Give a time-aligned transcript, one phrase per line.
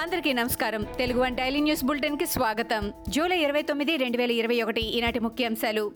[0.00, 0.86] అందరికీ నమస్కారం.
[0.98, 2.92] Telugu one daily news బులెటిన్కి స్వాగతం.
[3.08, 5.92] జూలై ఇరవై తొమ్మిది రెండు వేల ఇరవై ఒకటి ఈనాటి ముఖ్యాంశాలు.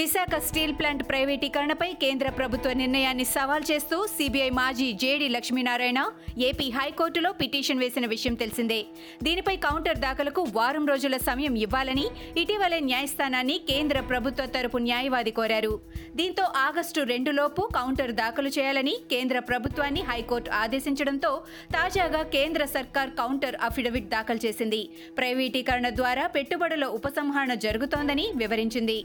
[0.00, 6.00] విశాఖ స్టీల్ ప్లాంట్ ప్రైవేటీకరణపై కేంద్ర ప్రభుత్వ నిర్ణయాన్ని సవాల్ చేస్తూ సిబిఐ మాజీ జేడి లక్ష్మీనారాయణ
[6.48, 8.80] ఏపీ హైకోర్టులో పిటిషన్ వేసిన విషయం తెలిసిందే.
[9.26, 12.06] దీనిపై కౌంటర్ దాఖలకు వారం రోజుల సమయం ఇవ్వాలని
[12.42, 15.74] ఇటీవలే న్యాయస్థానాన్ని కేంద్ర ప్రభుత్వ తరపు న్యాయవాది కోరారు.
[16.20, 21.32] దీంతో ఆగస్టు రెండులోపు కౌంటర్ దాఖలు చేయాలని కేంద్ర ప్రభుత్వాన్ని హైకోర్టు ఆదేశించడంతో
[21.76, 24.82] తాజాగా కేంద్ర సర్కార్ కౌంటర్ అఫిడవిట్ దాఖలు చేసింది.
[25.18, 28.98] ప్రైవేటీకరణ ద్వారా పెట్టుబడుల ఉపసంహరణ జరుగుతోందని వివరించింది.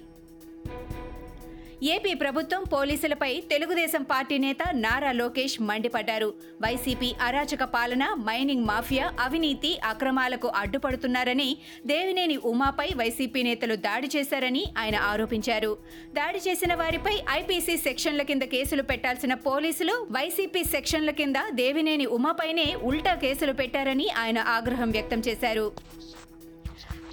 [1.83, 6.33] ఏపీ ప్రభుత్వం పోలీసులపై తెలుగుదేశం పార్టీ నేత నారా లోకేష్ మండిపడ్డారు.
[6.61, 14.95] వైసీపీ అరాచక పాలన మైనింగ్ మాఫియా అవినీతి అక్రమాలకు అడ్డుపడుతున్నారని దేవినేని ఉమాపై వైసీపీ నేతలు దాడి చేశారని ఆయన
[14.95, 15.77] ఆరోపించారు.
[16.13, 23.15] దాడి చేసిన వారిపై ఐపీసీ సెక్షన్ల కింద కేసులు పెట్టాల్సిన పోలీసులు వైసీపీ సెక్షన్ల కింద దేవినేని ఉమాపైనే ఉల్టా
[23.15, 25.71] కేసులు పెట్టారని ఆయన ఆగ్రహం వ్యక్తం చేశారు.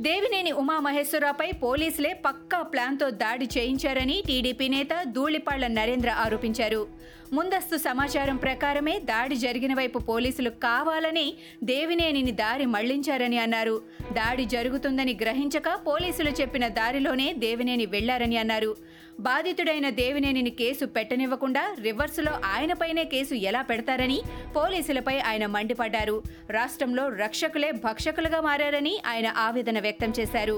[0.07, 6.87] దేవినేని ఉమామహేశ్వరరావుపై పోలీసులే పక్కా ప్లాన్తో దాడి చేయించారని టీడీపీ నేత ధూళిపాళ్ళ నరేంద్ర ఆరోపించారు.
[7.33, 11.27] ముందస్తు సమాచారం ప్రకారమే దాడి జరిగిన వైపు పోలీసులు కావాలని
[11.65, 13.77] దేవినేనిని దారి మళ్ళించారని అన్నారు.
[14.13, 18.77] దాడి జరుగుతుందని గ్రహించక పోలీసులు చెప్పిన దారిలోనే దేవినేని వెళ్ళారని అన్నారు.
[19.21, 24.23] బాధితుడైన దేవినేనిని కేసు పెట్టనివ్వకుండా రివర్సులో ఆయనపైనే కేసు ఎలా పెడతారని
[24.57, 26.17] పోలీసులపై ఆయన మండిపడ్డారు.
[26.51, 30.57] రాష్ట్రంలో రక్షకులే భక్షకులుగా మారారని ఆయన ఆవేదన వ్యక్తం వ్యక్తం చేశారు.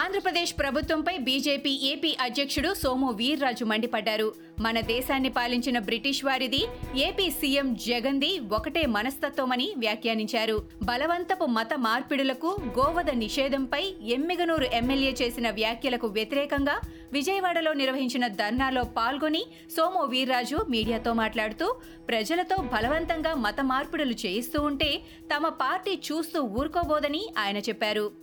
[0.00, 4.28] ఆంధ్రప్రదేశ్ ప్రభుత్వంపై బీజేపీ ఏపీ అధ్యక్షుడు సోము వీర్రాజు మండిపడ్డారు.
[4.64, 6.60] మన దేశాన్ని పాలించిన బ్రిటిష్ వారిది
[7.06, 10.56] ఏపీ సీఎం జగన్ది ఒకటే మనస్తత్వమని వ్యాఖ్యానించారు.
[10.90, 13.82] బలవంతపు మత మార్పిడులకు గోవద నిషేధంపై
[14.16, 16.78] ఎమ్మిగనూరు ఎమ్మెల్యే చేసిన వ్యాఖ్యలకు వ్యతిరేకంగా
[17.12, 19.44] విజయవాడలో నిర్వహించిన ధర్నాలో పాల్గొని
[19.76, 21.68] సోము వీర్రాజు మీడియాతో మాట్లాడుతూ
[22.08, 24.90] ప్రజలతో బలవంతంగా మత మార్పిడులు చేయిస్తూ ఉంటే
[25.34, 28.21] తమ పార్టీ చూస్తూ ఊరుకోబోదని ఆయన చెప్పారు.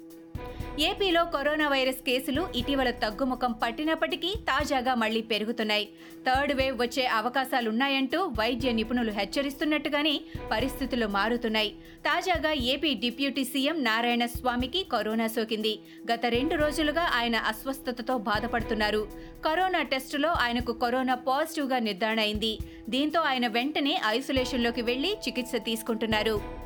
[0.88, 5.86] ఏపీలో కరోనా వైరస్ కేసులు ఇటీవల తగ్గుముఖం పట్టినప్పటికీ తాజాగా మళ్ళీ పెరుగుతున్నాయి.
[6.28, 11.70] థర్డ్ వేవ్ వచ్చే అవకాశాలున్నాయంటూ వైద్య నిపుణులు హెచ్చరిస్తున్నట్టుగానే పరిస్థితులు మారుతున్నాయి.
[12.06, 15.80] తాజాగా ఏపీ డిప్యూటీ సీఎం నారాయణ స్వామికి కరోనా సోకింది.
[16.12, 19.08] గత రెండు రోజులుగా ఆయన అస్వస్థతతో బాధపడుతున్నారు.
[19.46, 22.58] కరోనా టెస్టులో ఆయనకు కరోనా పాజిటివ్గా నిర్ధారణ అయింది.
[22.90, 26.59] దీంతో ఆయన వెంటనే ఐసోలేషన్లోకి వెళ్ళి చికిత్స తీసుకుంటున్నారు.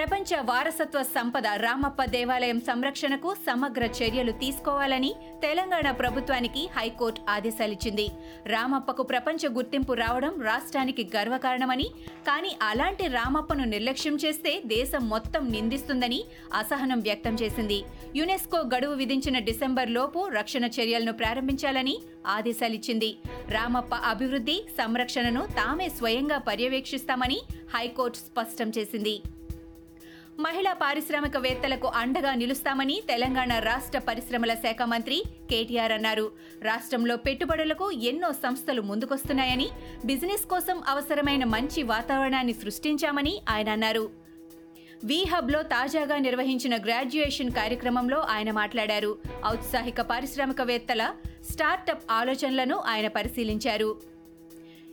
[0.00, 8.06] ప్రపంచ వారసత్వ సంపద రామప్ప దేవాలయం సంరక్షణకు సమగ్ర చర్యలు తీసుకోవాలని తెలంగాణ ప్రభుత్వానికి హైకోర్టు ఆదేశాలిచ్చింది.
[8.46, 11.88] రామప్పకు ప్రపంచ గుర్తింపు రావడం రాష్ట్రానికి గర్వకారణమని
[12.28, 16.24] కానీ అలాంటి రామప్పను నిర్లక్ష్యం చేస్తే దేశం మొత్తం నిందిస్తుందని
[16.54, 17.84] అసహనం వ్యక్తం చేసింది.
[18.16, 23.10] యునెస్కో గడువు విధించిన డిసెంబర్ లోపు రక్షణ చర్యలను ప్రారంభించాలని ఆదేశాలిచ్చింది.
[23.50, 27.40] రామప్ప అభివృద్ధి సంరక్షణను తామే స్వయంగా పర్యవేక్షిస్తామని
[27.76, 29.16] హైకోర్టు స్పష్టం చేసింది.
[30.40, 36.32] మహిళా పారిశ్రామికవేత్తలకు అండగా నిలుస్తామని తెలంగాణ రాష్ట్ర పరిశ్రమల శాఖ మంత్రి కేటీఆర్ అన్నారు.
[36.62, 39.68] రాష్ట్రంలో పెట్టుబడులకు ఎన్నో సంస్థలు ముందుకొస్తున్నాయని
[40.04, 44.10] బిజినెస్ కోసం అవసరమైన మంచి వాతావరణాన్ని సృష్టించామని ఆయన అన్నారు.
[45.04, 49.18] వి హబ్లో తాజాగా నిర్వహించిన గ్రాడ్యుయేషన్ కార్యక్రమంలో ఆయన మాట్లాడారు.
[49.46, 51.12] ఔత్సాహిక పారిశ్రామికవేత్తల
[51.50, 54.09] స్టార్టప్ ఆలోచనలను ఆయన పరిశీలించారు.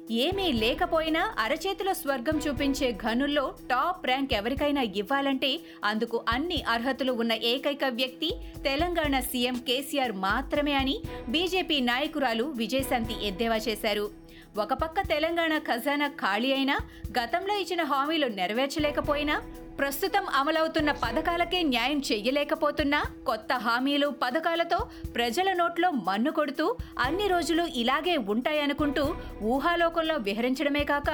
[0.09, 7.85] ఏమీ లేకపోయినా అరచేతిలో స్వర్గం చూపించే ఘనుల్లో టాప్ ర్యాంక్ ఎవరికైనా ఇవ్వాలంటే అందుకు అన్ని అర్హతలు ఉన్న ఏకైక
[7.85, 8.29] వ్యక్తి
[8.63, 14.12] తెలంగాణ సీఎం కేసీఆర్ మాత్రమే అని బీజేపీ నాయకురాలు విజయశాంతి ఎద్దేవా చేశారు.
[14.57, 16.79] ఒక పక్క తెలంగాణ ఖజానా ఖాళీ అయినా
[17.19, 19.41] గతంలో ఇచ్చిన హామీలు నెరవేర్చలేకపోయినా
[19.80, 24.78] ప్రస్తుతం అమలవుతున్న పథకాలకే న్యాయం చెయ్యలేకపోతున్నా కొత్త హామీలు పథకాలతో
[25.16, 31.10] ప్రజల నోట్లో మన్ను కొడుతూ అన్ని రోజులు ఇలాగే ఉంటాయనుకుంటూ ఊహాలోకంలో విహరించడమే కాక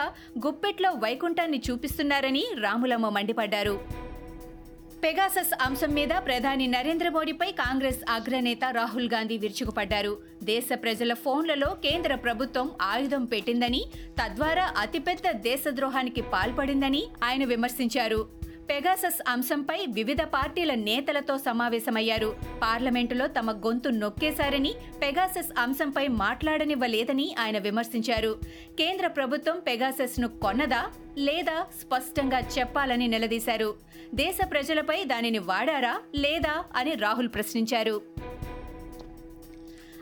[0.48, 4.04] గుప్పెట్లో వైకుంఠాన్ని చూపిస్తున్నారని రాములమ్మ మండిపడ్డారు.
[5.04, 10.18] పెగాసస్ అంశం మీద ప్రధాని నరేంద్ర మోడీపై కాంగ్రెస్ అగ్రనేత రాహుల్ గాంధీ విరుచుకుపడ్డారు.
[10.44, 13.86] దేశ ప్రజల ఫోన్లలో కేంద్ర ప్రభుత్వం ఆయుధం పెట్టిందని
[14.22, 18.43] తద్వారా అతిపెద్ద దేశద్రోహానికి పాల్పడిందని ఆయన విమర్శించారు.
[18.70, 22.36] పెగాసస్ అంశంపై వివిధ పార్టీల నేతలతో సమావేశమయ్యారు.
[22.62, 28.40] పార్లమెంటులో తమ గొంతు నొక్కేశారని పెగాసస్ అంశంపై మాట్లాడనివ్వలేదని ఆయన విమర్శించారు.
[28.80, 33.76] కేంద్ర ప్రభుత్వం పెగాసస్ను కొన్నదా లేదా స్పష్టంగా చెప్పాలని నిలదీశారు.
[34.14, 38.02] దేశ ప్రజలపై దానిని వాడారా లేదా అని రాహుల్ ప్రశ్నించారు.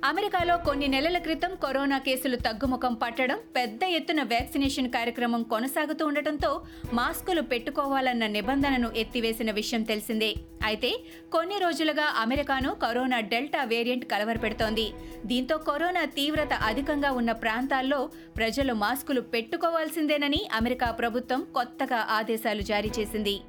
[0.06, 7.42] అమెరికాలో కొన్ని నెలల క్రితం కరోనా కేసులు తగ్గుముఖం పట్టడం పెద్ద ఎత్తున వ్యాక్సినేషన్ కార్యక్రమం కొనసాగుతూ ఉండటంతో మాస్కులు
[7.42, 10.33] పెట్టుకోవాలన్న నిబంధనను ఎత్తివేసిన విషయం తెలిసిందే.
[10.65, 10.92] అయితే
[11.31, 14.88] కొన్ని రోజులుగా అమెరికాను కరోనా డెల్టా వేరియంట్ కలవరపెడుతోంది.
[15.25, 23.39] దీంతో కరోనా తీవ్రత అధికంగా ఉన్న ప్రాంతాల్లో ప్రజలు మాస్కులు పెట్టుకోవాల్సిందేనని అమెరికా ప్రభుత్వం కొత్తగా ఆదేశాలు జారీ చేసింది.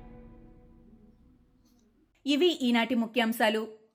[2.26, 3.81] ఇవి ఈనాటి ముఖ్యాంశాలు.